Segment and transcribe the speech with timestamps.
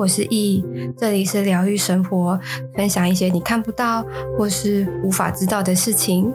[0.00, 0.64] 我是易，
[0.96, 2.40] 这里是疗愈生活，
[2.74, 4.02] 分享一些你看不到
[4.38, 6.32] 或是无法知道的事情。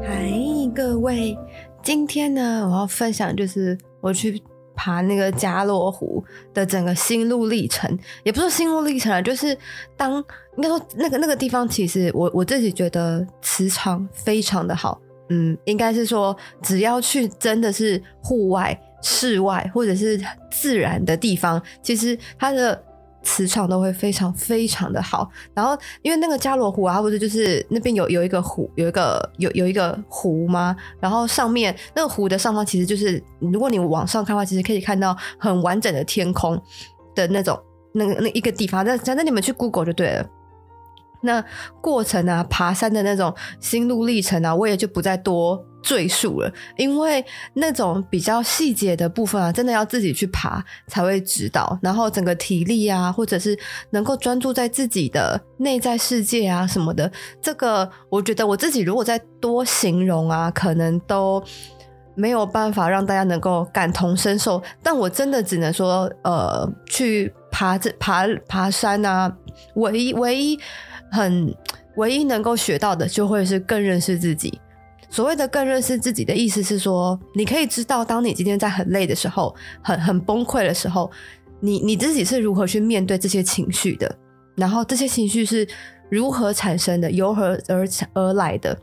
[0.00, 0.30] 嗨，
[0.72, 1.36] 各位，
[1.82, 4.40] 今天呢，我要分享就是我去
[4.76, 6.22] 爬那个加洛湖
[6.54, 9.58] 的整个心路历程，也不是心路历程啊，就是
[9.96, 10.24] 当
[10.56, 15.00] 应该说那个那个地方，其实我我自己觉得磁场非常的好。
[15.30, 20.20] 嗯，应该是说，只要去真的是户外、室外或者是
[20.50, 22.82] 自然的地方，其实它的
[23.22, 25.30] 磁场都会非常非常的好。
[25.54, 30.74] 然后，因为那个加罗湖啊，不是就是那边有有一个湖，有一个有有一个湖吗？
[30.98, 36.60] 然后上面那个湖的上方，其实就是如果你往上看的话，其实可以看到很完整的天空
[37.14, 37.56] 的那种
[37.94, 38.84] 那个那一个地方。
[38.84, 40.28] 那反正你们去 Google 就对了。
[41.22, 41.44] 那
[41.80, 51.78] 过程啊，爬山的那种心路历程啊，我也就不再多赘述了，因为那种比较细节的部分啊，真的要自己去爬才会知道。
[51.82, 53.58] 然后整个体力啊，或者是
[53.90, 57.10] 能够专注在自己的内在世界啊什么的，
[57.42, 61.42] 这个我觉得我自己如果再多形容啊，可能都
[62.14, 64.62] 没有办法让大家能够感同身受。
[64.82, 69.34] 但我真的只能说，呃，去爬这爬爬山啊，
[69.74, 70.58] 唯一唯一。
[71.10, 71.54] 很
[71.96, 74.60] 唯一能够学到的，就会是更认识自己。
[75.08, 81.10] 所谓的更认识自己的意思是说，你可以知道，当你今天在很累的时候，很很崩溃的时候，
[81.58, 84.16] 你你自己是如何去面对这些情绪的，
[84.54, 85.66] 然后这些情绪是
[86.08, 88.78] 如何产生的，由何而而来的。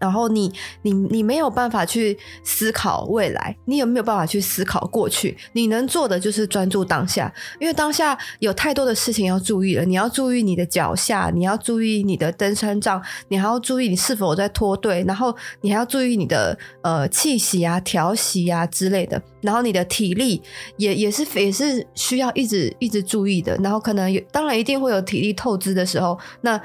[0.00, 0.50] 然后你
[0.82, 5.36] 你你没有办法去思考未来，你有没有办法去思考过去？
[5.52, 9.84] 你能做的就是专注当下，因为当下有太多的事情要注意了。
[9.84, 19.20] 你要注意你的脚下，你要注意你的登山杖，你还要注意你是否在脱队，然后你还要注意你的呃气息啊、调息啊之类的。
[19.42, 20.40] 然后你的体力
[20.76, 23.56] 也也是也是需要一直一直注意的。
[23.62, 26.60] 然后可能有，当然一定会有体力透支的时候，那。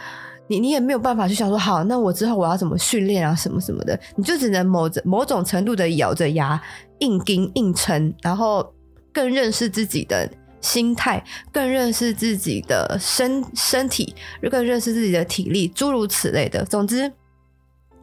[0.47, 6.61] 你你也没有办法去想说，好，那我之后我要怎么训练啊，什么什么的，你就只能某着某种程度的咬着牙
[6.99, 8.71] 硬撑硬撑，然后
[9.11, 10.29] 更认识自己的
[10.61, 14.13] 心态，更认识自己的身身体，
[14.51, 16.63] 更认识自己的体力，诸如此类的。
[16.65, 17.11] 总之，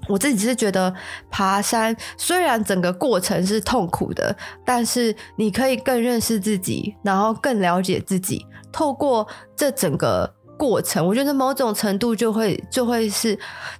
[0.09, 0.93] 我自己是觉得
[1.31, 10.35] 爬山虽然整个过程是痛苦的，但是你可以更认识自己，然后更了解自己，透过这整个。
[10.63, 13.37] 过程，我觉得某种程度就会就会是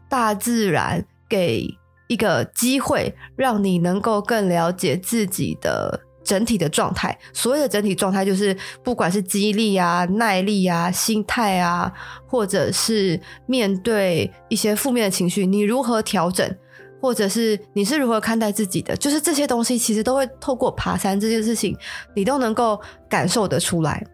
[0.09, 1.65] 大自然给
[2.09, 7.17] 一个机会，让你能够更了解自己的整体的状态。
[7.33, 11.93] 所谓的整体状态，就是不管是肌力啊、耐力啊、心态啊，
[12.27, 16.53] 或者是面对一些负面的情绪，你如何调整，
[17.01, 21.79] 或者是你是如何看待自己的，就是这些东西，其实都会透过爬山这件事情，
[22.17, 24.05] 你都能够感受得出来。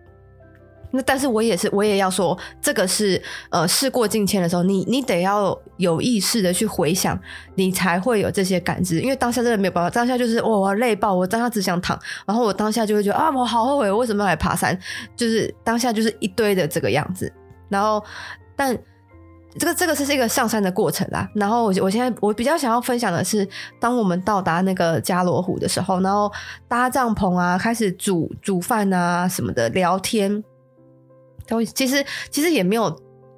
[0.91, 7.19] 那但是我也是，我也要说，这个是呃事过境迁的时候，你你得要有意识的去回想，
[7.55, 9.01] 你才会有这些感知。
[9.01, 14.79] 因为当下真的没有办法，当下就是我我累爆，我当下只想躺，然后我当下就会觉得啊，我好后悔，我为什么要来爬山？
[15.15, 17.31] 就是当下就是一堆的这个样子。
[17.69, 18.03] 然后，
[18.57, 18.75] 但
[19.59, 21.29] 这个这个是一个上山的过程啦。
[21.35, 23.47] 然后我我现在我比较想要分享的是，
[23.79, 26.33] 当我们到达那个加罗湖的时候，然后
[26.67, 30.43] 搭帐篷啊，开始煮煮饭啊什么的，聊天。
[31.75, 32.95] 其实其实也没有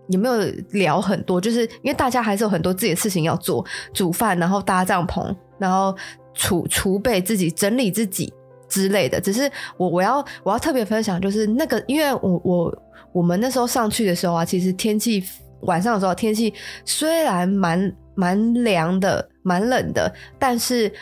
[0.08, 0.34] 也没有
[0.70, 5.96] 聊很多，就是因为大家还是有很多自己的事情要做，煮饭，然后搭帐篷，然后
[6.34, 8.32] 储储备自己，整理自己
[8.68, 9.20] 之类的。
[9.20, 12.82] 只是我我要我要特别分享，就是那个，因为我我
[13.12, 15.22] 我们那时候上去的时候啊，其实天气
[15.60, 16.52] 晚上的时候天气
[16.84, 20.92] 虽然蛮蛮凉的，蛮冷的，但是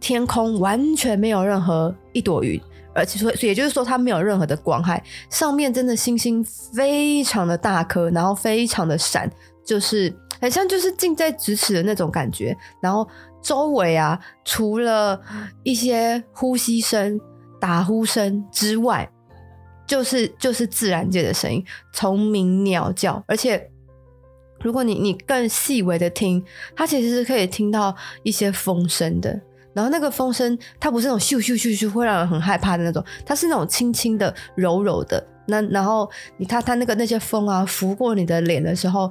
[0.00, 2.60] 天空完全没有任何一朵云。
[2.94, 9.30] 而且说，也就是说，它没有任何的光害，上面真的星星非常的大颗，然后非常的闪，
[9.64, 12.56] 就是很像就是近在咫尺的那种感觉。
[12.80, 13.08] 然后
[13.40, 15.20] 周围啊，除了
[15.62, 17.20] 一些呼吸声、
[17.60, 19.08] 打呼声之外，
[19.86, 23.22] 就是就是自然界的声音，虫鸣鸟叫。
[23.26, 23.70] 而且，
[24.62, 26.44] 如果你你更细微的听，
[26.76, 29.40] 它其实是可以听到一些风声的。
[29.72, 35.24] 然后那个风声，它不是那种咻咻咻咻会让人很害怕的那种，它是那种轻轻的、柔柔的。
[35.46, 39.10] 那然后你它它那个那些风啊，拂过你的脸的时候，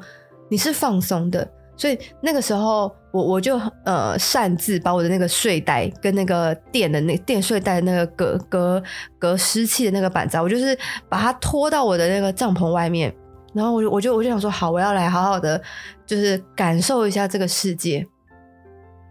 [0.50, 1.48] 你是放松的。
[1.76, 8.84] 所以那个时候，我我就呃擅自把我的那个睡袋跟那个垫的那垫睡袋那个隔隔
[9.18, 10.78] 隔湿气的那个板子，我就是
[11.08, 13.14] 把它拖到我的那个帐篷外面。
[13.54, 15.62] 然后我就我就我就想说，好，我要来好好的，
[16.06, 18.06] 就是感受一下这个世界。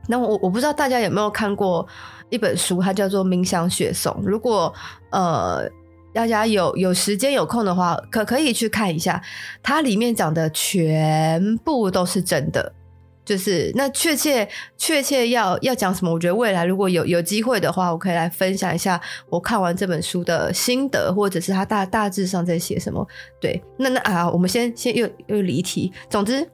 [0.08, 1.87] 那我我不知道大家有没有看过
[2.31, 4.12] 一本书，它叫做《冥想雪颂》。
[4.25, 4.72] 如果
[5.10, 5.69] 呃
[6.12, 9.22] 大家有有时间有空的话，可可以去看一下，
[9.62, 12.72] 它里面讲的全部都是真的。
[13.25, 16.10] 就是那确切确切要要讲什么？
[16.10, 23.06] 我觉得未来如果有有机会的话，我可以来分享一下我看完这本书的心得，或者是它大大致上在写什么。
[23.38, 25.93] 对，那那啊，我们先先又又离题。
[26.08, 26.49] 总之。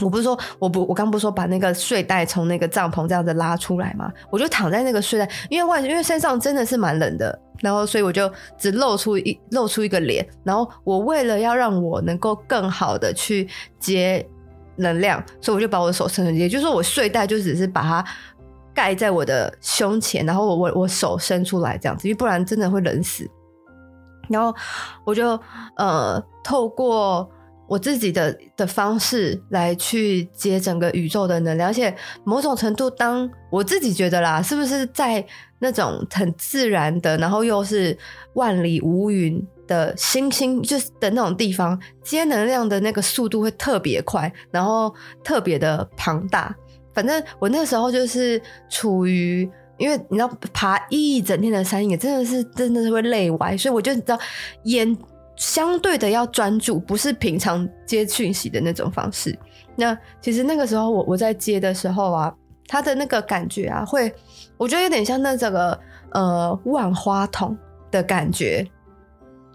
[0.00, 4.10] 我不是说我不我刚不是说把那个睡袋从那个帐篷这样子拉出来吗？
[4.30, 13.46] 我就躺在那个睡袋，因为外因为山上真的是蛮冷的，然后所以我就只露出一露出一个脸，然后我为了要让我能够更好的去
[13.78, 14.26] 接
[14.76, 18.02] 能量，所以我就把我的手伸出去，也就是说我睡袋就只是把它
[18.72, 23.30] 盖在我的胸前，然后我我我手伸出来这样子，因为不然真的会冷死。
[24.30, 24.54] 然后
[25.04, 25.38] 我就
[25.76, 27.30] 呃透过。
[27.68, 31.94] 我自己的的方式来去接整个宇宙的能量，而且
[32.24, 35.24] 某种程度，当我自己觉得啦，是不是在
[35.58, 37.96] 那种很自然的，然后又是
[38.34, 44.94] 万里无云的星星，就是的那种地方，接能量的那个速度会特别快，然后
[45.24, 46.54] 特别的庞大。
[46.92, 49.48] 反正我那时候就是处于，
[49.78, 54.18] 因为你知道爬一整天的山也真的是真的是会累歪，所以我就知道
[54.64, 54.94] 烟。
[55.42, 59.36] 相对的要专注，不是平常接讯息的那种方式。
[59.74, 62.32] 那其实那个时候我我在接的时候啊，
[62.68, 64.14] 他的那个感觉啊，会
[64.56, 65.76] 我觉得有点像那这个
[66.12, 67.58] 呃万花筒
[67.90, 68.64] 的感觉，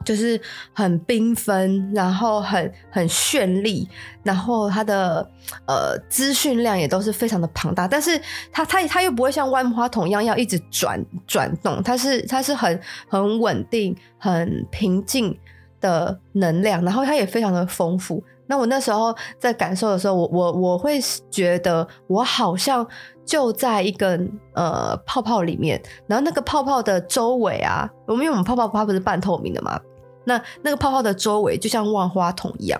[0.03, 0.37] 就是
[0.73, 3.87] 很缤纷，然后很很绚丽，
[4.23, 5.25] 然后它的
[5.67, 8.19] 呃资讯量也都是非常的庞大，但是
[8.51, 15.33] 它它它又不会像万花筒一样要一直转转动，它是它是很很稳定、很平静。
[15.79, 18.23] 的能量，然后它也非常的丰富。
[18.49, 22.87] 那我那时候在感受的时候，我我我会觉得我好像
[23.25, 24.17] 就在一个
[24.53, 29.77] 呃泡泡里面，然后那个泡泡的周围啊，我们因为我们泡泡它不是半透明的嘛，
[30.23, 32.79] 那那个泡泡的周围就像万花筒一样，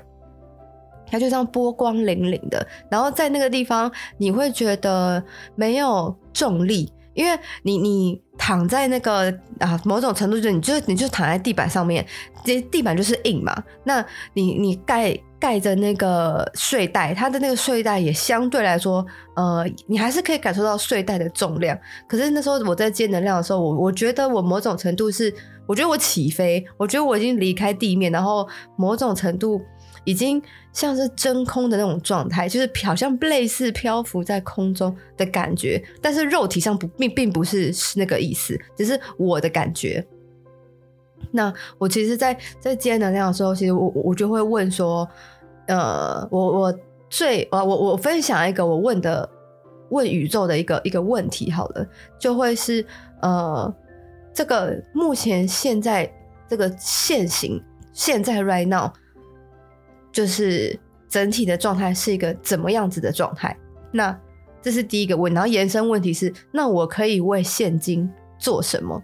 [1.12, 2.66] 它就像波光粼粼的。
[2.90, 5.22] 然后在那个地方，你会觉得
[5.56, 6.94] 没有重力。
[7.18, 12.06] 因为你你躺在那个啊某种程度就是你就你就躺在地板上面，
[12.46, 13.62] 这地板就是硬嘛。
[13.84, 19.04] 那你你盖盖着那个睡袋，它的那个睡袋也相对来说，
[19.36, 21.76] 呃，你还是可以感受到睡袋的重量。
[22.08, 25.34] 可是那时候我在接能量的时候，我我觉得我某种程度是，
[25.66, 29.60] 我觉得我起飞，我觉得我已经离开地面，然后某种程度。
[30.08, 40.02] 已经像是真空的那种状态，就是好像类似漂浮在空中的感觉，但是肉体上不并并不是那个意思，只是我的感觉。
[41.30, 45.06] 那我其实在，在在接能量的时候，其实我我就会问说，
[45.66, 46.80] 呃，我我
[47.10, 49.30] 最啊，我我分享一个我问的
[49.90, 51.86] 问宇宙的一个一个问题好了，
[52.18, 52.86] 就会是
[53.22, 53.76] 呃，
[54.34, 56.10] 这个目前现在
[56.48, 57.62] 这个现行
[57.92, 58.90] 现在 right now。
[60.18, 60.76] 就是
[61.08, 63.56] 整体的状态是一个怎么样子的状态？
[63.92, 64.20] 那
[64.64, 68.10] 这是第一个问，然后延伸问题是：那我可以为现金
[68.40, 69.00] 做什么？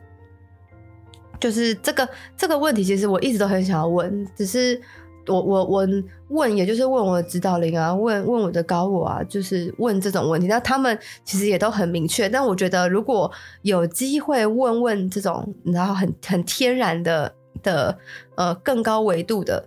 [1.39, 4.81] 就是这个这个问题，其实我一直都很想要问，只是
[5.27, 5.87] 我我我
[6.29, 10.47] 问，也就是问我的指导灵啊，问问我的高我啊，就是问这种问题。
[10.47, 17.95] 那他们其实也都很明确，但我觉得如果有机会问问这种，然后很很天然的的
[18.33, 19.63] 呃更高维度的。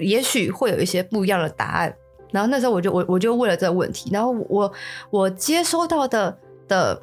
[0.00, 1.94] 也许会有一些不一样的答案。
[2.32, 4.72] 然后那时候我就我我就问了这个问题，然后我
[5.10, 6.38] 我接收到的
[6.68, 7.02] 的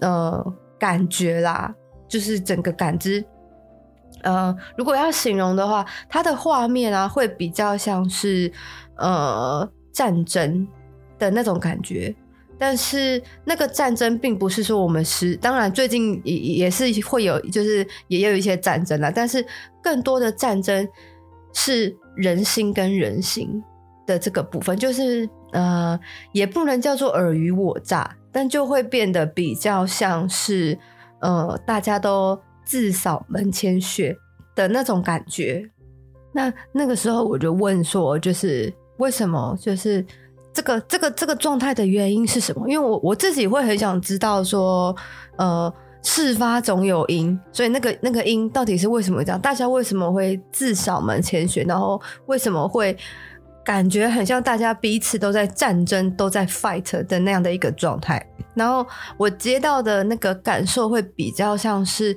[0.00, 1.74] 呃感觉啦，
[2.06, 3.24] 就是整个感知，
[4.22, 8.52] 呃，如果要形容的话，它的画面啊会比较像是
[8.96, 10.66] 呃战争
[11.18, 12.14] 的那种感觉。
[12.58, 19.10] 但是那个战争并不是说我们是，当然最近也也是会有，就是也有一些战争啦。
[19.12, 19.44] 但是
[19.82, 20.88] 更多的战争
[21.52, 21.96] 是。
[22.14, 23.64] 人心跟人心
[24.06, 25.98] 的这个部分，就是呃，
[26.32, 30.78] 也不能叫做尔虞我诈，但就会变得比较像是
[31.22, 34.14] 呃，大家都自扫门前雪
[34.54, 35.66] 的那种感觉。
[36.34, 39.56] 那那个时候我就问说，就是为什么？
[39.58, 40.04] 就是
[40.52, 42.68] 这个这个这个状态的原因是什么？
[42.68, 44.94] 因为我我自己会很想知道说，
[45.38, 45.72] 呃。
[46.02, 49.40] 事发总有因，所以那个那个因到底是为什么这样？
[49.40, 51.62] 大家为什么会自扫门前雪？
[51.62, 52.96] 然后为什么会
[53.64, 58.24] 感觉很像大家彼此都在战争、都在 fight 的那样的一个状态？
[58.54, 58.84] 然后
[59.16, 62.16] 我接到的那个感受会比较像是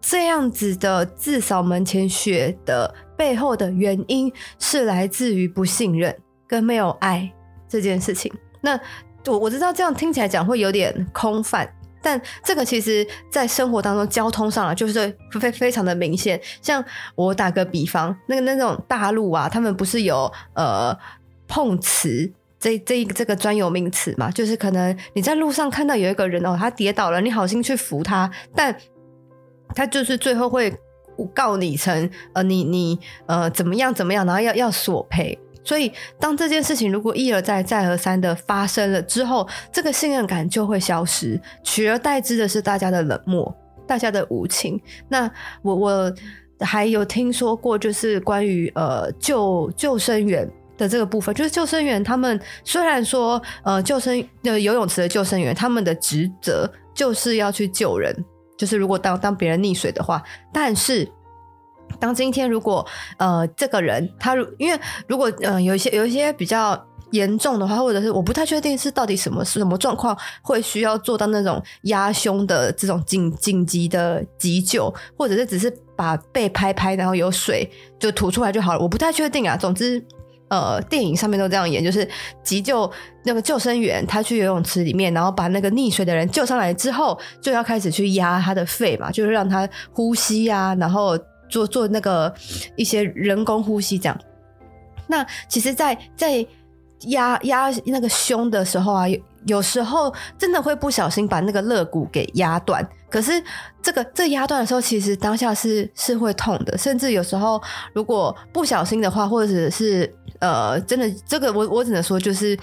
[0.00, 6.14] 这样子的自扫门前雪的背后的原因是来自于不信任
[6.46, 7.32] 跟没有爱
[7.68, 8.32] 这件事情。
[8.60, 8.78] 那
[9.26, 11.66] 我我知道这样听起来讲会有点空泛。
[12.02, 16.40] 但这个其实，在生活当中，交通上啊，就是非非常的明显。
[16.62, 16.84] 像
[17.14, 20.96] 我打个比方，那个那种大陆啊，他们不是有呃
[21.48, 24.30] 碰瓷这这这个专有名词嘛？
[24.30, 28.76] 就是可能你在路上看到有一个人哦，他跌倒了，你好心去扶他，但
[29.74, 30.72] 他就是最后会
[31.34, 35.38] 告你成呃你你呃怎么样怎么样，然后要要索赔。
[35.66, 43.52] 所以，当这件事情如果一而再、再而三的发生了之后，这个信任感就会消失，取而代之的是大家的冷漠、
[43.84, 44.80] 大家的无情。
[45.08, 45.28] 那
[45.62, 46.14] 我我
[46.60, 58.14] 还有听说过，就是关于呃救救生员的这个部分，就是救生员他们虽然说呃救生呃游泳池的救生员他们的职责就是要去救人，
[58.56, 61.10] 就是如果当当别人溺水的话，但是。
[61.98, 62.86] 当今天如果
[63.18, 66.78] 呃这个人他如因为如果呃有一些有一些比较
[67.12, 79.56] 严重的话，或者是我不太确定是到底什么什么状况会需要做到那种压胸的这种紧紧急的急救，或者是只是把背拍拍，然后有水就吐出来就好了，我不太确定啊。
[79.56, 80.04] 总之
[80.48, 82.06] 呃电影上面都这样演，就是
[82.42, 82.90] 急救
[83.24, 91.16] 那个救生员他去游泳池里面，然后把那个溺水的人救上来之后，就要开始去压他的肺嘛，就是让他呼吸啊，然后。
[91.48, 92.32] 做做那个
[92.76, 94.18] 一些人工呼吸，这样。
[95.06, 96.46] 那其实在，在
[97.08, 102.86] 压压那个胸的时候啊，有有时候真的会不小心把那个肋骨给压断。
[103.08, 103.42] 可是
[103.80, 107.62] 这个这压断的时候，其实当下是是会痛的，甚至有时候
[107.92, 112.58] 如果不小心的话，或者是呃，真的这个我我只能说就是。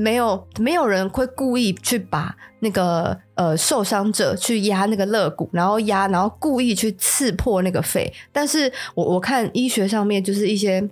[0.00, 8.12] 没有，没有人会故意去把那个呃受伤者去压那个肋骨，然后压，然后故意去刺破那个肺。
[8.32, 10.88] 但是我我看医学上面就是一些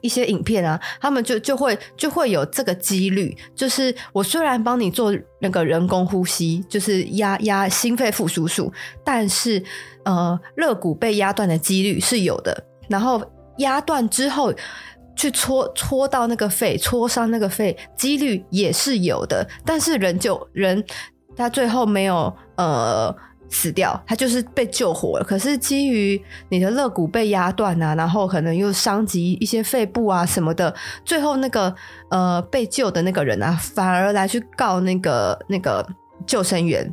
[0.00, 8.72] 一些影片啊，他们就就会就会有这个几率，就是我虽然帮你做那个人工呼吸，就是压压心肺复苏术，
[9.04, 9.62] 但是
[10.04, 12.64] 呃肋骨被压断的几率是有的。
[12.88, 13.20] 然后
[13.58, 14.52] 压断之后。
[15.14, 19.46] 去戳戳到那个肺，戳伤那个肺，几率也是有的。
[19.64, 20.82] 但是人就人，
[21.36, 23.14] 他最后没有呃
[23.50, 25.24] 死掉，他就是被救活了。
[25.24, 31.74] 可是基于你的肋骨被压断啊，然后可能又伤及一些肺部啊什么的，最后那个
[32.10, 35.86] 呃被救的那个人啊，反而来去告那个那个
[36.26, 36.92] 救生员，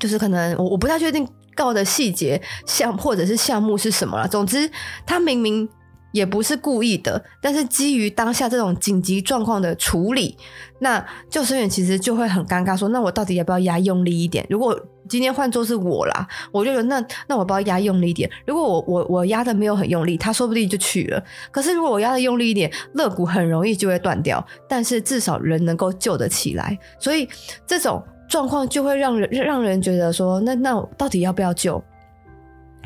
[0.00, 4.26] 就是可能我我不太确定告的细节项或者是项目是什么了。
[4.26, 4.70] 总之，
[5.06, 5.68] 他明明。
[6.12, 10.36] 也不是故意的，但是基于当下这种紧急状况的处理，
[10.80, 14.46] 那救生员其实就会很尴尬，说：“那我到底要不要压用力一点？
[14.48, 18.30] 如果今天换作是我啦，我就觉得那那我不要压用力一点。
[18.46, 21.22] 如果我我我压的没有很用力，他说不定就去了。
[21.50, 26.78] 可是如果我压的用力一点，肋骨很容易就会断掉，但是至少人能够救得起来。
[26.98, 27.28] 所以
[27.66, 31.82] 这种状况就会让人让人觉得说：那那到底要不要救？”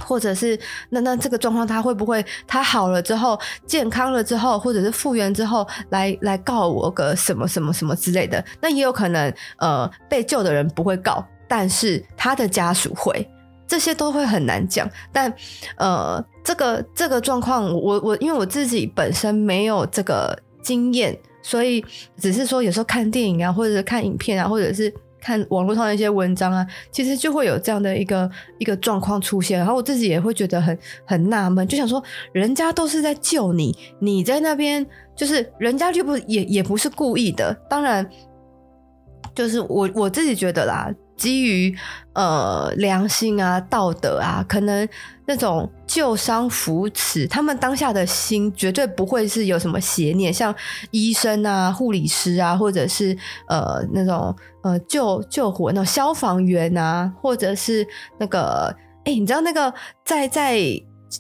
[0.05, 0.59] 或者是
[0.91, 8.45] 那那这个状况，他会不会他好了之后，健康了之后，或者是复原之后，来来告我个什么什么什么之类的？
[8.61, 13.29] 那也有可能，呃，被救的人不会告，但是他的家属会，
[13.67, 14.89] 这些都会很难讲。
[15.13, 15.33] 但
[15.77, 21.85] 呃，这个这个状况，我我因为我自己本身没有这个经验，所以
[22.17, 24.93] 只是说有时候看电影啊，或者是看影片啊，或者是。
[25.23, 30.77] 看网络上的一些文章啊，其实就会有这样的一个一个状况出现，然后我自己也会觉得很
[31.07, 32.03] 很纳闷，就想说，
[32.33, 38.05] 人家都是在救你，你在那边就是人家就不也也不是故意的，当然，
[39.35, 40.93] 就是我我自己觉得啦。
[41.17, 41.77] 基于
[42.15, 44.89] 呃良心啊、道德啊，可能
[45.27, 50.55] 那种救伤扶持，他们当下的心绝对不会是有什么邪念，像
[50.91, 53.17] 医生啊、护理师啊，或者是
[53.49, 57.87] 呃那种呃救救火那种消防员啊，或者是
[58.19, 59.73] 那个哎、你知道那个
[60.05, 60.59] 在在。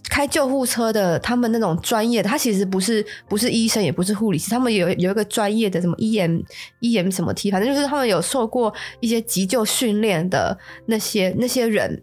[0.08, 6.42] 开救护车的，他们那种专业的，他其实不是不是医生，也不是护理师，他们有有一个专业的什么 EM
[6.80, 10.56] EM 什么 T，反正就是他们有受过一些急救训练的
[10.86, 12.02] 那些那些人，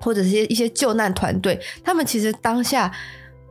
[0.00, 2.92] 或者是一些救难团队，他们其实当下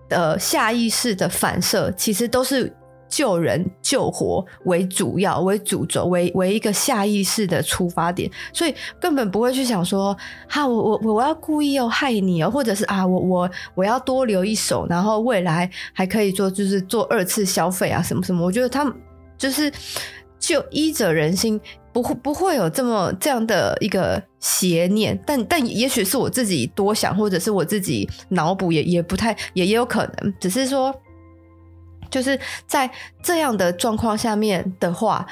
[0.09, 2.73] 的下意识的反射，其实都是。
[3.07, 10.15] 救人救活为主要为主轴为为一个下意识的出发点，所以根本不会去想说
[10.47, 18.45] 哈，我我我要故意要害你哦，或者是啊我我我要多留一手，然后未来还可以做就是做二次消费啊什么什么。
[18.45, 18.93] 我觉得他们
[19.37, 19.71] 就是
[20.39, 21.59] 就医者仁心，
[21.93, 30.93] 不会不会有这么这样的一个邪念，但但也许是我自己多想，或者是我自己脑补也也不太也也有可能，只是说。
[32.15, 32.89] 就是在
[33.21, 35.27] 这样的状况下面的话，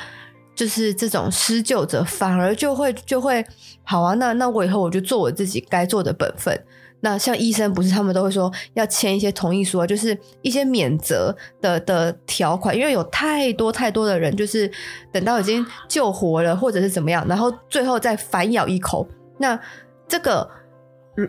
[0.53, 3.45] 就是这种施救者反而就会就会
[3.85, 6.61] 好啊，那那我以后我就做我自己该做的本分。
[6.99, 14.69] 那像医生不是他们都会说要签一些同意书啊，就是一些免责的的条款，因为有太多太多的人就是
[15.13, 19.07] 等到已经救活了或者是怎么样，然后最后再反咬一口。
[19.37, 19.57] 那
[20.05, 20.49] 这个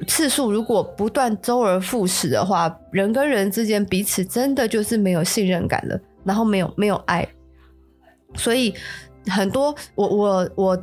[0.06, 7.26] 次数如果不断周而复始的话，人跟人之间彼此真的就是没有信任感了，然后没有没有爱，
[8.34, 8.74] 所以
[9.26, 10.80] 很多我我我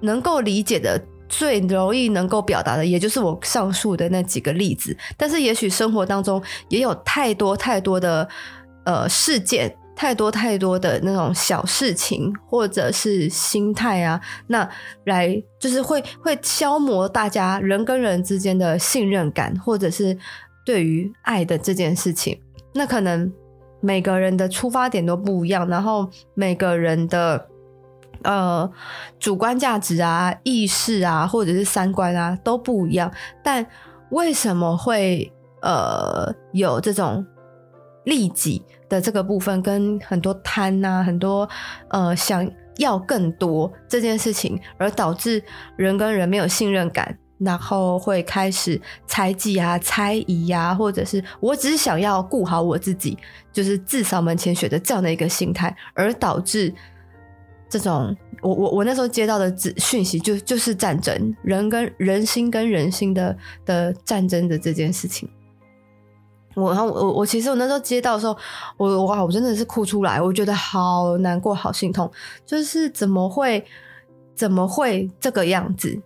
[0.00, 1.00] 能够理解的。
[1.34, 4.94] 最容易能够表达的，也就是我上述的那几个例子。
[5.16, 8.28] 但是，也许生活当中也有太多太多的
[8.84, 14.68] 呃事件，太多太多的那种小事情，或者是心态啊，那
[15.04, 20.18] 来就是会会消磨大家人跟人之间的信任感，或者是
[20.66, 22.36] 对于爱的这件事情。
[22.74, 23.32] 那可能
[23.80, 27.46] 每个人的出发点都不一样，然后每个人的。
[28.24, 28.70] 呃，
[29.18, 33.10] 主观价值啊、意识啊，或者是三观啊，都不一样。
[33.42, 33.66] 但
[34.10, 37.26] 为什么会呃有这种
[38.04, 41.48] 利己的这个部分，跟很多贪啊、很多
[41.88, 45.42] 呃想要更多这件事情，而导致
[45.76, 53.18] 人跟人没有信任感，然后会开始猜忌啊、猜疑啊，或者是我只是想要顾好我自己，
[53.52, 56.74] 就是自扫门前雪的这样的一个心态，而导致。
[57.68, 65.26] 这种我我我那时候接到的资讯息就就是战争，人跟人心跟人心的的战争的这件事情。
[66.54, 68.36] 我然后我我其实我那时候接到的时候，
[68.76, 72.10] 我哇我真的是哭出来，我觉得好难过，好心痛，
[72.44, 73.64] 就是怎么会
[74.34, 76.00] 怎么会这个样子？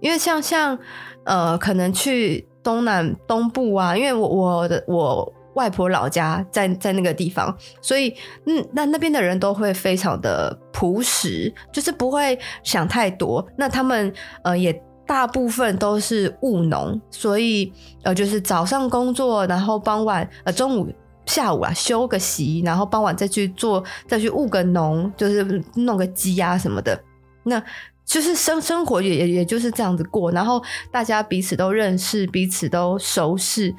[0.00, 0.78] 因为像像
[1.24, 5.32] 呃可能去东南东部啊，因为我我的我。
[5.54, 8.08] 外婆老家在在那个地方，所以
[8.46, 13.46] 嗯，那那边的人都会非常的朴实，就是不会想太多。
[13.58, 14.10] 那他们
[14.44, 14.72] 呃也
[15.12, 17.70] 大部分都是务农，所以
[18.02, 20.90] 呃就是早上工作，然后傍晚呃中午
[21.26, 26.98] 下午啊休个息，然后傍晚再去做再去务个农，就是弄个鸡呀什么的。
[27.42, 27.62] 那
[28.06, 33.74] 就是生生活也也也就是这样子过，然后大家彼此都认识，彼此都熟识。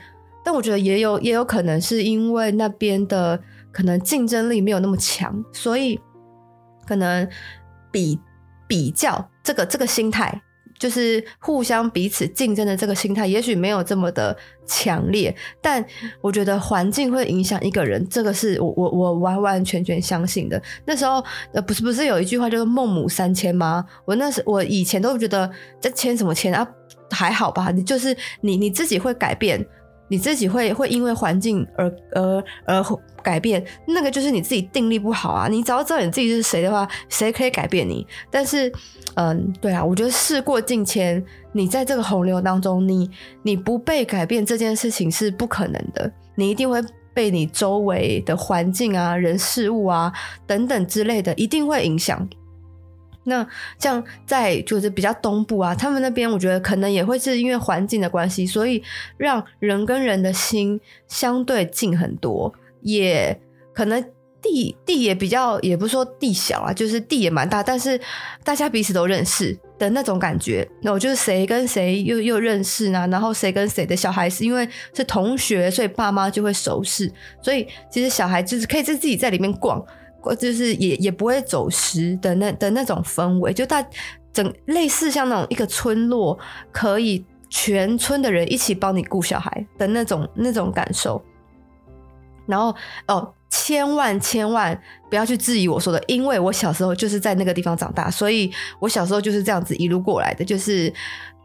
[0.46, 3.42] 但我觉得也有也有可能是因为那边的
[3.72, 6.00] 可能竞争力没有那么强，所以
[6.86, 7.28] 可能
[7.92, 8.20] 比
[8.68, 10.40] 比较这个这个心态，
[10.84, 15.34] 就是互相彼此竞争的这个心态，也许没有这么的强烈。
[15.62, 15.82] 但
[16.20, 20.62] 我觉得环境会影响一个人，这个是我我我完完全全相信的。
[20.84, 23.86] 那时候呃不是不是有一句话叫做“孟母三迁”吗？
[24.04, 26.68] 我那时我以前都觉得这迁什么迁啊，
[27.12, 27.72] 还好吧？
[27.72, 29.66] 你就是你你自己会改变。
[30.14, 32.84] 你自己会会因为环境而而而
[33.24, 35.48] 改变，那个就是你自己定力不好啊！
[35.48, 38.06] 你只要知道你自己是谁的话，谁可以改变你？
[38.30, 38.72] 但是，
[39.16, 43.10] 嗯，对啊，我觉得事过境迁，你在这个洪流当中，你
[43.42, 46.80] 你不被改变这件事情是不可能的，你一定会
[47.12, 50.14] 被你周围的环境啊、人事物啊
[50.46, 52.30] 等等之类的，一定会影响。
[53.26, 53.48] 那
[53.80, 58.84] 像在就是比较东部啊，他们那边我觉得可能也会是因为环境的关系，所以
[59.18, 63.40] 让人跟人的心相对近很多，也
[63.74, 64.04] 可能
[64.42, 68.00] 地地也比较，也不是说地小啊，就是地也蛮大，但是
[68.44, 70.68] 大家彼此都认识的那种感觉。
[70.82, 73.08] 那我就是谁跟谁又又认识呢？
[73.10, 77.10] 然后谁跟谁的小孩是因为是同学，所以爸妈就会熟识，
[77.42, 79.82] 所以其实小孩就是可以在自己在里面逛。
[80.36, 83.84] 就是也也不会走失的那的那种氛围，就大
[84.32, 86.38] 整类似像那种一个村落，
[86.72, 91.20] 可以全村的人一起帮你顾小孩的那种那种感受。
[92.46, 92.76] 然后
[93.08, 100.94] 哦，千万千万不要去质疑我说的，因为我小时候就是在那个地方长大，所以我小时候就是这样子一路过来的，就是。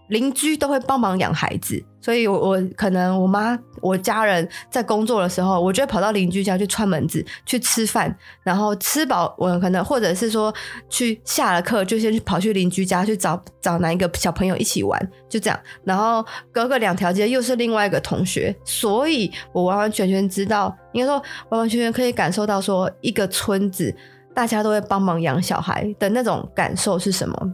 [0.08, 10.52] 邻居都会帮忙养孩子，所以我我可能我妈我家人在工作的时候，我就会跑到邻居家去串门子去吃饭，然后吃饱我可能或者是说
[10.88, 23.94] 去下了课就先去跑去邻居家去找找哪一个小朋友一起玩，就这样，然后隔个两条街又是另外一个同学，所以我完完全全知道，应该说完完全全可以感受到说一个村子
[24.34, 27.52] 大家都会帮忙养小孩的那种感受是什么。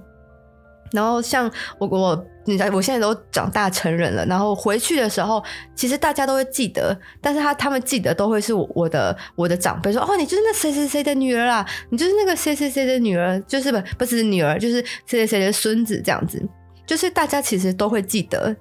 [0.94, 5.42] 然后像我我你我现在都长大成人了，然后回去的时候，
[5.74, 16.40] 其实大家都会记得，但是他他们记得都会是我我的我的长辈说哦，你就是那谁谁谁的女儿啦，你就是那个谁谁谁的女儿，就是不不是女儿，就是谁谁谁的孙子这样子，
[16.86, 18.54] 就是大家其实都会记得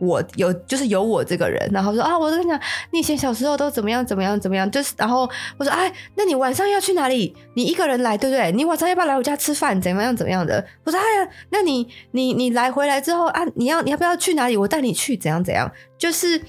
[0.00, 2.60] 我有就是有我这个人，然后说啊，我跟你讲，
[2.92, 7.34] 你以前小时候都怎么样怎么样怎么样，就是然后我说哎，那你晚上要去哪里？
[7.54, 8.52] 你一个人来对不对？
[8.52, 9.80] 你晚上要不要来我家吃饭？
[9.80, 10.64] 怎么样怎么样的？
[10.84, 14.56] 我说哎呀，那你你你来回来之后啊，你要你要不要去哪里？
[14.56, 15.70] 我带你去怎样怎样？
[15.98, 16.40] 就是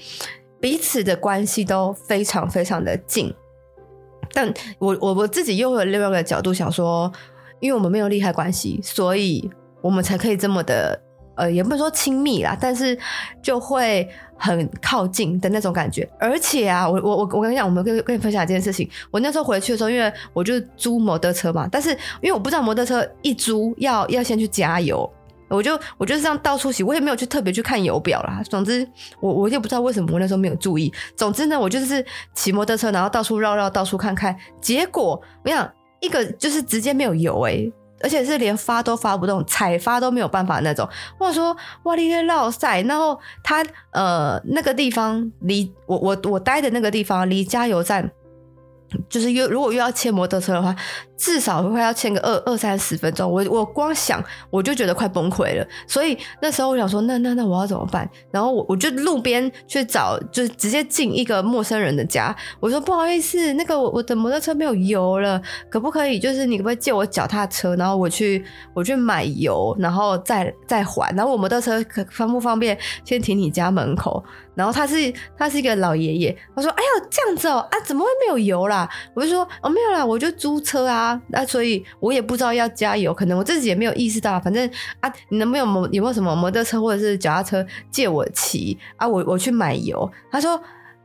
[0.60, 3.34] 彼此的关系都非常非常的近，
[4.32, 7.10] 但我我我自己又有另外一个角度想说，
[7.58, 11.00] 因为我们没有利害关系，所以我们才可以这么的。
[11.40, 12.96] 呃，也不能说亲密啦，但是
[13.40, 16.06] 就会很靠近的那种感觉。
[16.18, 18.88] 而且啊，我我我我跟你讲，我们跟跟你分享一件事情。
[19.10, 25.10] 我那时候回去的时候，因为我就租摩托车嘛，但是因为我不知道摩托车一租要要先去加油，
[25.48, 28.42] 我就我就是这样到处骑，我也没有去特别去看油表啦。
[28.50, 28.86] 总之，
[29.20, 30.92] 我我也不知道为什么我那时候没有注意。
[31.16, 34.36] 总之呢，我就是骑摩托车，然后到处绕绕，到处看看。
[34.60, 37.70] 结果我想一个就是直接没有油哎、
[38.02, 40.88] 而且是连发都发不动，踩发都没有办法那种。
[41.18, 48.10] 我说哇，你在绕赛，然后他呃那个地方离我我我待的那个地方离加油站。
[49.08, 50.74] 就是又如果又要切摩托车的话，
[51.20, 53.30] 至少会要牵个二二三十分钟。
[53.30, 55.66] 我我光想我就觉得快崩溃了。
[55.86, 58.08] 所以那时候我想说，那那那我要怎么办？
[58.30, 62.34] 然后我我就路边去找，就直接进一个陌生人的家。
[62.58, 66.18] 我说不好意思，那个我我的摩托车没有油了，可不可以？
[66.18, 71.14] 就是你可不可以借我脚踏车，然后我去我去买油，然后再再还。
[71.14, 74.24] 然后我摩托车可方不方便先停你家门口？
[74.54, 84.38] 然后他是他是一个老爷爷，他说：“哎呦，这样子哦，啊，怎么会没有油啦？”我就说：“哦，没有啦，我就租车啊，那所以我也不知道要加油，可能我自己也没有意识到。
[84.40, 84.68] 反正
[85.00, 89.06] 啊，你能不能有有没有什么摩托车或者是脚踏车借我骑啊？
[89.06, 90.60] 我我去买油。”他说：“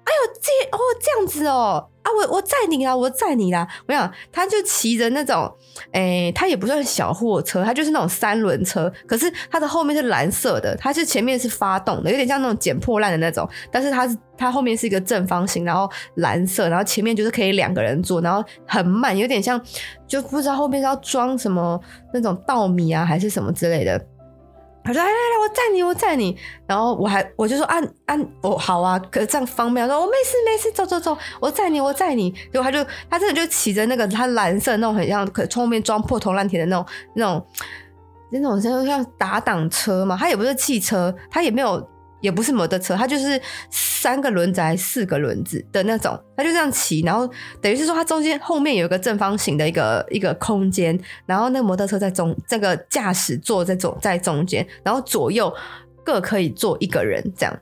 [0.06, 3.68] 哎呦，这哦这样子哦。”啊，我我载你啦，我载你啦！
[3.88, 5.52] 我想，他就骑着那种，
[5.91, 8.94] 诶、他也不算小货车，他就是那种三轮车。
[9.08, 13.50] 可是他的后面是蓝色的，他是前面是发动的，有点像那种捡破烂的那种。
[13.72, 19.60] 但是他是他后面是一个正方形，然后蓝色，然后前面就是可以两个人坐，然后很慢，有点像
[20.08, 21.82] 就不知道后面是要装什么
[22.13, 24.00] 那种稻米啊，还是什么之类的。
[24.86, 37.48] 他说：“来来来，我载你，我载你。”然后我还我就说：“按按，哦，好啊，可这样方便。”他说：“我没事没事，走走走，我载你，我载你。”结果他就他真的就骑着那个他蓝色那种很像可从后面装破铜烂铁的那种那种
[38.32, 41.89] 那种像像打挡车嘛，他也不是汽车，他也没有。
[42.26, 47.30] 也不是摩托车，它就是三个轮子还是四个轮子的那种，它就这样骑，然后
[47.62, 55.54] 等于是说它中间后面有一个正方形的一个一个空间，然后那个摩托车在中，这个驾驶座在中在中间，然后左右
[56.04, 57.56] 各可以坐一个人这样。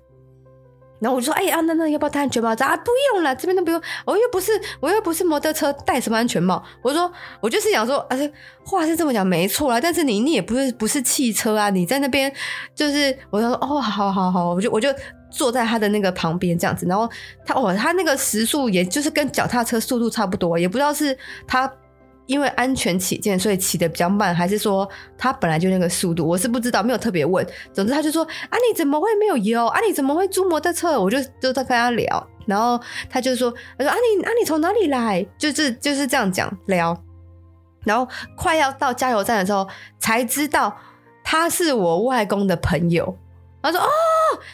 [1.03, 2.49] 然后我就说：“哎、欸、啊，那那要不要戴安全帽？
[2.49, 3.81] 啊，不用了，这边都不用。
[4.05, 6.63] 我又不是，我又不是摩托车，戴什么安全帽？
[6.81, 7.11] 我说，
[7.41, 8.31] 我就是想说，而且
[8.65, 9.81] 话是这么讲，没错啦。
[9.81, 12.33] 但是你你也不是不是汽车啊，你在那边
[12.73, 14.87] 就是，我就说哦，好好好，我就我就
[15.29, 16.85] 坐在他的那个旁边这样子。
[16.87, 17.09] 然后
[17.45, 21.69] 他哦，他那个时速也就是跟脚踏车速度差不多，也不知道是他。”
[22.25, 26.25] 因为安全起见，所以骑得比较慢，还是说他本来就那个速度？
[26.25, 27.45] 我是不知道，没有特别问。
[27.73, 29.65] 总之他就说：“啊，你怎么会没有油？
[29.65, 35.25] 啊，你怎么会租摩托车？”我就就在跟他聊，然后他就说：“他说啊，你啊，你从哪里来？
[35.38, 36.97] 就是就是这样讲聊。”
[37.83, 38.07] 然后
[38.38, 39.67] 快要到加油站的时候，
[39.99, 40.77] 才知道
[41.25, 43.17] 他是我外公的朋友。
[43.62, 43.86] 他说：“哦，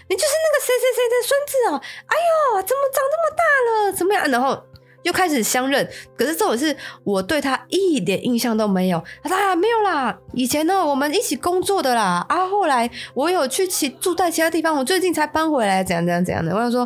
[0.08, 1.82] 你就是那个谁谁谁的孙子哦！
[2.08, 2.18] 哎
[2.58, 3.44] 呦，怎么长这么大
[3.86, 3.94] 了？
[3.94, 4.66] 怎么样？”然后。
[5.04, 9.02] 就开始相认，可是这种事我对他一点印象都没有。
[9.24, 12.26] 他说：“啊，没有啦，以前呢我们一起工作的啦。
[12.28, 16.82] 啊，后来我有去其住在其他地方，我最近才搬回来，怎样怎样怎样的。”我就说：“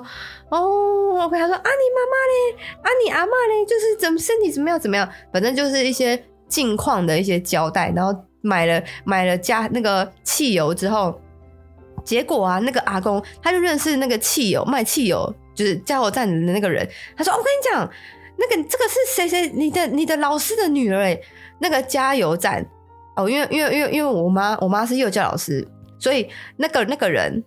[0.50, 2.56] 哦，OK。”他说：“啊，你妈妈嘞？
[2.84, 3.66] 啊，你阿妈嘞？
[3.68, 5.10] 就是怎么身体怎么样怎么样？
[5.32, 7.92] 反正就是一些近况的一些交代。
[7.96, 11.20] 然后买了买了加那个汽油之后，
[12.06, 17.90] 结果啊，那个阿公他就认识那个汽油卖汽油。”就是加油站的那个人，他说：“我跟你讲，
[18.38, 19.48] 那个这个是谁谁？
[19.54, 21.20] 你的你的老师的女儿哎，
[21.60, 22.66] 那个加油站
[23.16, 25.68] 哦，因为因为因为因为我妈我妈是幼教老师，
[26.00, 27.44] 所以那个那个人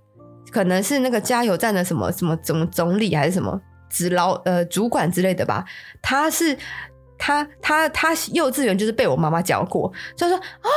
[0.53, 5.65] 可能是那个加油站的什么什么总总理还是什么职老呃主管之类的吧。
[6.01, 6.57] 他是
[7.19, 10.71] 他他他幼稚园就是被我妈妈教过，就说啊，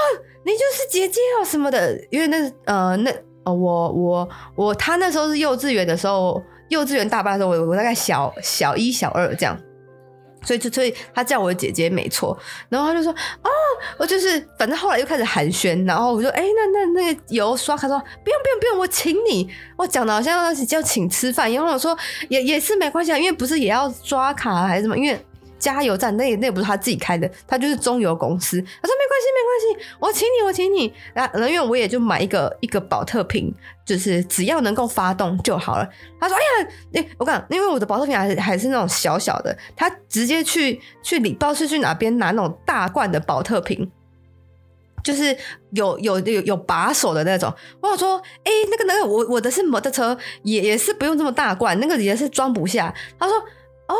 [0.43, 1.95] 你就是姐姐哦什么的。
[2.09, 3.13] 因为那呃那
[3.45, 9.57] 呃我我我他那时候是幼稚园的时候。”幼稚园大班的时候，我我大概小小一、小二这样，
[10.43, 12.37] 所以就所以他叫我姐姐没错，
[12.69, 13.49] 然后他就说哦，
[13.97, 21.97] 我就是反正后来又开始寒暄，然后我就哎、那那那个油刷卡说不用不用不用，我请你，我讲的好像要要请吃饭，然后我说
[22.29, 25.25] 也也是没关系啊，因为不是也要刷卡还是什么，因为
[25.59, 30.93] 加油站那那也不是他自己开的，他就是中油公司，他说没关系，没关系，我请你，我请你。
[31.13, 33.53] 然后因为我也就买一个一个宝特瓶，
[33.85, 35.87] 就是只要能够发动就好了。
[36.19, 43.91] 他说：“哎呀，哎，我讲，因为我的宝特瓶还是还是那种小小的，他直接去去里，不知道是去哪边拿那种大罐的宝特瓶。”
[45.01, 45.35] 就是
[45.71, 52.93] 有有有有把手的那种，我想说，哎、那个那个，我我的是摩托车，也也是不用这么大罐，那个也是装不下。
[53.17, 53.33] 他说，
[53.89, 53.95] 哦，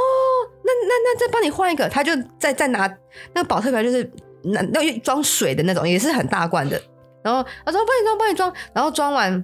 [0.63, 2.88] 那那那再帮你换一个，他就再再拿
[3.34, 4.10] 那个保特瓶，就是
[4.43, 6.82] 那那装水的那种，也是很大罐的。
[7.21, 9.43] 然后他说帮你装，帮你装，然后装完，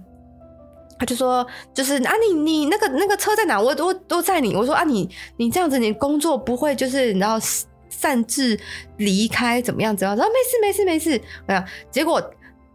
[0.98, 3.60] 他就说，就是啊，你你那个那个车在哪？
[3.60, 4.56] 我我都在你。
[4.56, 7.46] 我说啊，你你这样子，你工作不会就是然后。
[7.88, 8.60] 擅自
[8.98, 9.96] 离开怎么样？
[9.96, 10.18] 怎么样？
[10.18, 11.64] 然后没事没事没事，没有。
[11.90, 12.22] 结果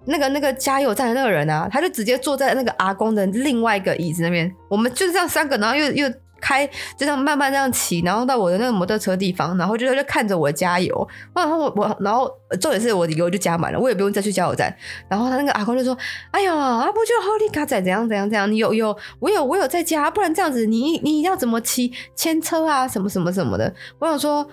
[0.07, 4.51] 那个那个加油站的那个人啊，他就直接坐在那个阿公的另外一个椅子那边。
[4.71, 6.09] 我们就是这样三个，然后又又。
[6.41, 11.09] 开就这样慢慢这样骑，然后到我的那个摩托车地方，然后就就看着我加油。
[11.35, 14.75] 然后我我然后重点是我的油就加满了，我也不用再去加油站。
[15.09, 15.97] 然后他那个阿公就说
[16.33, 18.51] ：“哎呀，阿不就好利卡仔怎样怎样怎样？
[18.51, 22.89] 你有有我有我有在加，不然这样子你你要怎么骑牵车啊？
[22.89, 24.47] 什么什么什么的。”我想说：“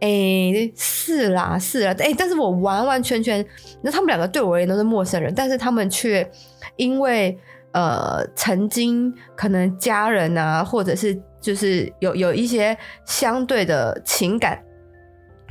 [0.00, 3.44] 哎、是啦是啦，哎、但是我完完全全，
[3.82, 6.28] 那他们两个对我而言都是陌生人，但是他们却
[6.76, 7.38] 因为
[7.72, 11.20] 呃曾经可能家人啊，或者是。
[11.44, 14.58] 就是有有一些相对的情感，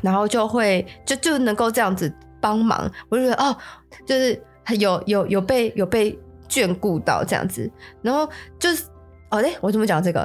[0.02, 3.56] 然后就会就就能够这样子帮忙，我就觉得哦，
[4.08, 4.42] 就是
[4.80, 6.18] 有有有被有被
[6.50, 7.70] 眷顾到这样子，
[8.02, 8.28] 然后
[8.58, 8.86] 就是
[9.30, 10.22] 哦，哎，我怎么讲这个？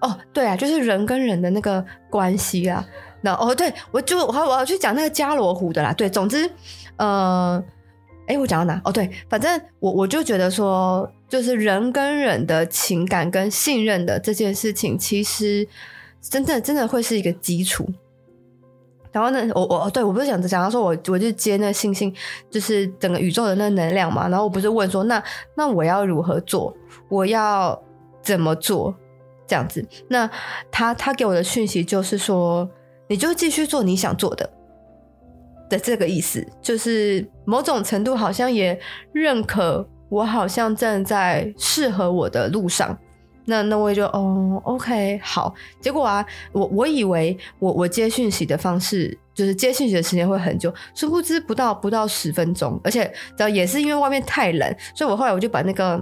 [0.00, 2.82] 哦，对啊，就是人跟人的那个关系啊。
[3.20, 5.92] 那哦，对，我就我我要去讲那个加罗湖的啦。
[5.92, 6.50] 对，总之，
[6.96, 7.62] 呃。
[8.26, 8.80] 哎，我讲到哪？
[8.84, 15.66] 哦，对，反正我我就觉得说，就是人跟人的情感跟信任的这件事情，其实
[16.20, 17.88] 真的真的会是一个基础。
[19.12, 22.12] 然后呢，我我对我不是讲讲到说我我就接那星星，
[22.50, 24.28] 就是整个宇宙的那能量嘛。
[24.28, 25.22] 然后我不是问说，那
[25.56, 26.76] 那我要如何做？
[27.08, 27.80] 我要
[28.20, 28.94] 怎么做？
[29.46, 29.84] 这样子？
[30.08, 30.28] 那
[30.70, 32.68] 他他给我的讯息就是说，
[33.08, 34.50] 你就继续做你想做的。
[35.68, 38.76] 的这个意思，就是某种程度好像也
[39.12, 42.96] 认可我，好像正在适合我的路上。
[43.46, 45.54] 那那我也就哦，OK，好。
[45.80, 53.10] 结果啊，我我以为我我接讯息的方式，就是接讯息的时间会很久，殊不知不到不到十分钟，而且
[53.52, 56.00] 也是因为外面太冷，所以我后来我就把那个。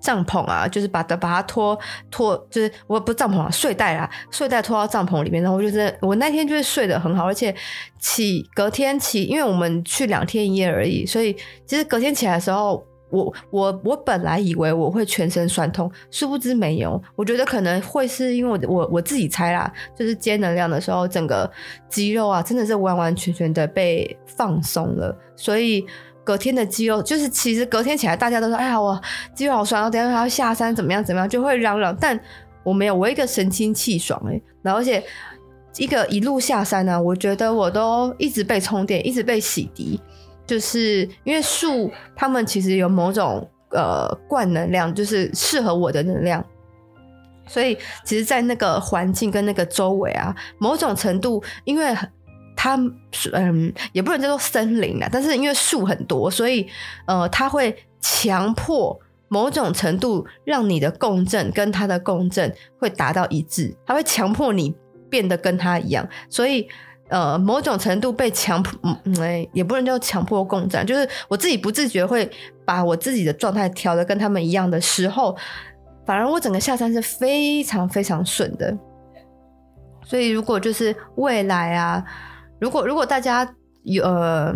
[0.00, 1.78] 帐篷啊，就是把它把它拖
[2.10, 7.54] 拖，就是我不帐篷啊，睡袋啊，睡袋拖到帐篷里面，然后就是我那天就是睡得很好，而且
[7.98, 21.50] 起隔天起，因为我们去两天一夜而已，所以其实隔天起来的时候，我我我本来以为我会全身酸痛，殊不知没有，我觉得可能会是因为我我我自己猜啦，就是接能量的时候，整个
[21.88, 25.86] 肌肉啊真的是完完全全的被放松了，所以。
[26.26, 28.98] 隔天的肌肉就是，其实隔天起来，大家都说：“哎呀，我
[29.34, 32.18] 肌肉好酸，然后等下还要下山，怎么样怎么样，就会嚷嚷。”但
[32.62, 35.04] 我没有，我一个神清气爽哎，然后而且
[35.76, 40.00] 一个一路下山呢、我觉得我都一直被充电，一直被洗涤，
[40.46, 46.44] 就是因为树它们其实有某种呃灌能量，就是适合我的能量，
[47.46, 51.96] 所以其实，在那个环境跟那个周围啊，某种程度因为。
[52.56, 52.78] 它
[53.32, 56.66] 嗯，也不能叫做森林啦，但是因为树很多，所以
[57.04, 64.74] 呃，它会强迫某种程度让你的共振跟它的共振会达到一致，它会强迫你
[65.10, 66.66] 变得跟它一样，所以
[67.08, 72.30] 呃，某种程度被强迫，哎，也不能叫强迫共振，就是我自己不自觉会
[72.64, 75.36] 把我自己的状态调得跟他们一样的时候，
[76.06, 78.76] 反而我整个下山是非常非常顺的。
[80.04, 82.04] 所以如果就是未来啊。
[82.60, 83.46] 如果如果大家
[83.82, 84.54] 有呃，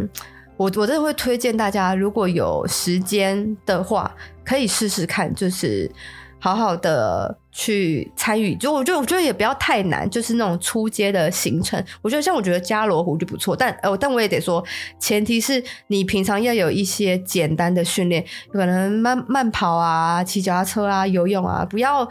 [0.56, 5.90] 我我真的会推荐大家，如果有时间的话，可以试试看，就是
[6.38, 8.54] 好好的去参与。
[8.56, 11.82] 就我觉得我觉得也不要太难，就是那种出街的行程。
[12.02, 14.64] 我觉得像我觉得加罗湖就不错，但呃，但我也得说，
[14.98, 22.08] 前提是你平常要有一些简单的训练，可能慢慢跑啊、骑脚踏车啊、游泳啊，不要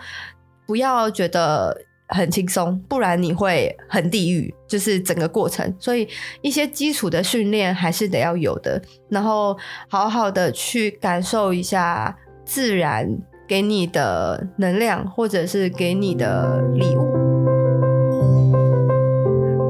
[0.66, 1.86] 不要觉得。
[2.10, 5.76] 很轻松，不然你会很地狱，就是整个过程。
[5.78, 6.08] 所以
[6.42, 9.58] 一些基础的训练还是得要有的，然后
[9.90, 13.06] 好好的去感受一下自然
[13.48, 17.08] 给你的能量，或者是给你的礼物。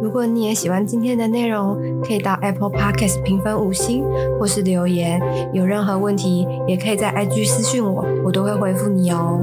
[0.01, 4.03] 如果你也喜欢今天的内容，可以到 Apple Podcast 评分五星，
[4.39, 5.21] 或是留言。
[5.53, 9.39] 有任何问题，也可以在 IG 私讯我，我都会回复你哦。